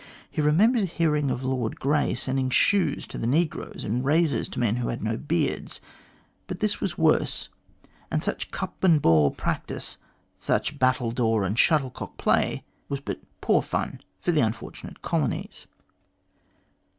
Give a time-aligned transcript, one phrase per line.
[0.31, 4.77] He remembered hearing of Earl Grey sending shoes to the negroes and razors to men
[4.77, 5.79] who had no beards;
[6.47, 7.49] but this was worse,
[8.09, 9.97] and such cup and ball practice,
[10.39, 15.67] such battledore and shuttlecock play was but poor fun for the unfortunate colonies.